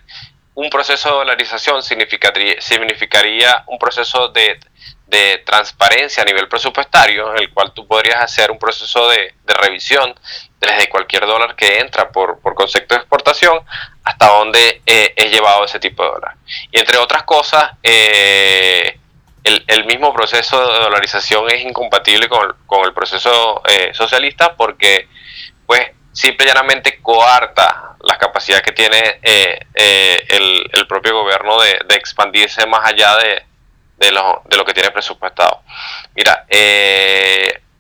un 0.55 0.69
proceso 0.69 1.09
de 1.09 1.15
dolarización 1.15 1.83
significaría, 1.83 2.59
significaría 2.59 3.63
un 3.67 3.77
proceso 3.77 4.29
de, 4.29 4.59
de, 5.05 5.43
transparencia 5.45 6.23
a 6.23 6.25
nivel 6.25 6.47
presupuestario, 6.47 7.31
en 7.31 7.43
el 7.43 7.53
cual 7.53 7.73
tú 7.73 7.85
podrías 7.85 8.23
hacer 8.23 8.49
un 8.49 8.57
proceso 8.57 9.07
de, 9.09 9.35
de 9.43 9.53
revisión 9.53 10.15
desde 10.59 10.89
cualquier 10.89 11.25
dólar 11.25 11.55
que 11.55 11.79
entra 11.79 12.09
por, 12.09 12.39
por 12.39 12.55
concepto 12.55 12.95
de 12.95 13.01
exportación 13.01 13.59
hasta 14.03 14.27
dónde 14.27 14.81
eh, 14.85 15.13
es 15.15 15.31
llevado 15.31 15.65
ese 15.65 15.79
tipo 15.79 16.03
de 16.03 16.09
dólar. 16.09 16.35
Y 16.71 16.79
entre 16.79 16.97
otras 16.97 17.23
cosas, 17.23 17.71
eh, 17.83 18.99
el, 19.43 19.63
el, 19.67 19.85
mismo 19.85 20.13
proceso 20.13 20.59
de 20.59 20.79
dolarización 20.79 21.49
es 21.51 21.61
incompatible 21.63 22.27
con, 22.27 22.55
con 22.65 22.85
el 22.85 22.93
proceso 22.93 23.61
eh, 23.69 23.91
socialista 23.93 24.55
porque, 24.55 25.07
pues, 25.65 25.91
simple 26.11 26.45
y 26.45 26.49
llanamente 26.49 26.99
coarta 27.01 27.95
las 28.01 28.17
capacidades 28.17 28.63
que 28.63 28.71
tiene 28.71 29.19
el, 29.21 30.69
el, 30.73 30.87
propio 30.87 31.21
gobierno 31.21 31.61
de, 31.61 31.79
de, 31.87 31.95
expandirse 31.95 32.65
más 32.65 32.83
allá 32.85 33.15
de, 33.17 33.43
de, 33.97 34.11
lo, 34.11 34.41
de 34.45 34.57
lo 34.57 34.65
que 34.65 34.73
tiene 34.73 34.89
presupuestado. 34.89 35.61
Mira, 36.15 36.47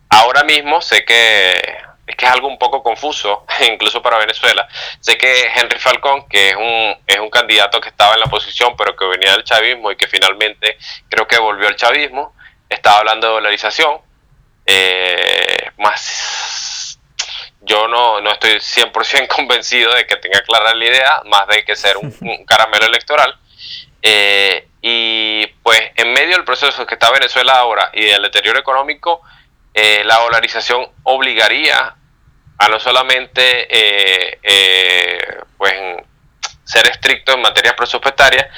ahora 0.09 0.43
mismo 0.43 0.81
sé 0.81 1.03
que 1.03 1.86
es 2.07 2.15
que 2.15 2.25
es 2.25 2.31
algo 2.31 2.47
un 2.47 2.57
poco 2.57 2.81
confuso, 2.81 3.45
incluso 3.71 4.01
para 4.01 4.17
Venezuela. 4.17 4.67
Sé 4.99 5.17
que 5.17 5.51
Henry 5.53 5.77
Falcón, 5.77 6.27
que 6.29 6.49
es 6.49 6.55
un, 6.55 6.97
es 7.05 7.19
un 7.19 7.29
candidato 7.29 7.81
que 7.81 7.89
estaba 7.89 8.13
en 8.13 8.21
la 8.21 8.27
posición, 8.27 8.75
pero 8.77 8.95
que 8.95 9.05
venía 9.05 9.33
del 9.33 9.43
chavismo 9.43 9.91
y 9.91 9.97
que 9.97 10.07
finalmente 10.07 10.77
creo 11.09 11.27
que 11.27 11.37
volvió 11.37 11.67
al 11.67 11.75
chavismo, 11.75 12.33
estaba 12.69 12.99
hablando 12.99 13.27
de 13.27 13.33
dolarización. 13.33 13.99
Eh, 14.65 15.71
más 15.77 16.97
yo 17.61 17.87
no, 17.87 18.21
no 18.21 18.31
estoy 18.31 18.51
100% 18.53 19.27
convencido 19.35 19.93
de 19.93 20.07
que 20.07 20.15
tenga 20.15 20.41
clara 20.41 20.73
la 20.73 20.85
idea, 20.85 21.21
más 21.25 21.47
de 21.47 21.63
que 21.65 21.75
ser 21.75 21.97
un, 21.97 22.11
caramelo 22.45 22.85
electoral. 22.85 23.37
Eh, 24.01 24.67
y 24.81 25.45
pues 25.63 25.81
en 25.95 26.13
medio 26.13 26.35
del 26.35 26.45
proceso 26.45 26.85
que 26.85 26.95
está 26.95 27.11
Venezuela 27.11 27.57
ahora 27.57 27.89
y 27.93 28.05
del 28.05 28.21
deterioro 28.21 28.59
económico, 28.59 29.21
eh, 29.79 30.03
la 30.05 30.15
dolarización 30.15 30.87
obligaría 31.03 31.95
a 32.57 32.67
no 32.67 32.79
solamente 32.79 33.67
eh, 33.69 34.39
eh, 34.41 35.37
pues, 35.55 35.71
ser 36.63 36.89
estricto 36.89 37.33
en 37.33 37.41
materia 37.41 37.75
presupuestaria, 37.75 38.49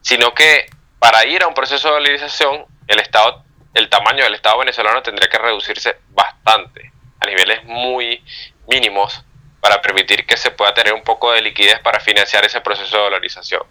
sino 0.00 0.32
que 0.32 0.70
para 0.98 1.26
ir 1.26 1.42
a 1.42 1.46
un 1.46 1.52
proceso 1.52 1.88
de 1.88 1.94
dolarización, 1.96 2.64
el 2.86 3.00
Estado, 3.00 3.44
el 3.74 3.90
tamaño 3.90 4.24
del 4.24 4.34
Estado 4.34 4.60
venezolano 4.60 5.02
tendría 5.02 5.28
que 5.28 5.36
reducirse 5.36 5.98
bastante, 6.08 6.90
a 7.20 7.26
niveles 7.26 7.62
muy 7.64 8.24
mínimos, 8.66 9.22
para 9.62 9.80
permitir 9.80 10.26
que 10.26 10.36
se 10.36 10.50
pueda 10.50 10.74
tener 10.74 10.92
un 10.92 11.04
poco 11.04 11.30
de 11.30 11.40
liquidez 11.40 11.78
para 11.84 12.00
financiar 12.00 12.44
ese 12.44 12.60
proceso 12.62 12.96
de 12.96 13.02
dolarización. 13.04 13.62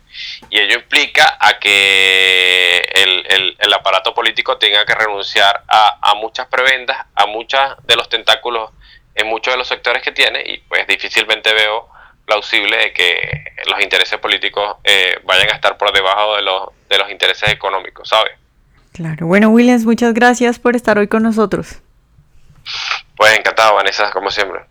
Y 0.49 0.57
ello 0.57 0.75
implica 0.75 1.37
a 1.37 1.59
que 1.59 2.77
el, 2.95 3.57
el, 3.59 3.73
aparato 3.73 4.13
político 4.13 4.57
tenga 4.57 4.85
que 4.85 4.95
renunciar 4.95 5.65
a, 5.67 5.99
a 6.01 6.15
muchas 6.15 6.47
prebendas, 6.47 7.05
a 7.13 7.25
muchos 7.25 7.59
de 7.83 7.97
los 7.97 8.07
tentáculos 8.07 8.69
en 9.15 9.27
muchos 9.27 9.53
de 9.53 9.57
los 9.57 9.67
sectores 9.67 10.01
que 10.01 10.13
tiene 10.13 10.41
y 10.45 10.59
pues 10.59 10.87
difícilmente 10.87 11.53
veo 11.53 11.89
plausible 12.25 12.77
de 12.77 12.93
que 12.93 13.53
los 13.69 13.81
intereses 13.81 14.17
políticos 14.17 14.77
eh, 14.85 15.19
vayan 15.25 15.49
a 15.49 15.55
estar 15.55 15.77
por 15.77 15.91
debajo 15.91 16.37
de 16.37 16.41
los, 16.43 16.69
de 16.87 16.99
los 16.99 17.11
intereses 17.11 17.49
económicos, 17.49 18.07
¿sabes? 18.07 18.31
Claro, 18.93 19.27
bueno 19.27 19.49
Williams, 19.49 19.83
muchas 19.83 20.13
gracias 20.13 20.57
por 20.57 20.77
estar 20.77 20.97
hoy 20.97 21.09
con 21.09 21.23
nosotros. 21.23 21.81
Pues 23.17 23.37
encantado, 23.37 23.75
Vanessa, 23.75 24.09
como 24.11 24.31
siempre. 24.31 24.70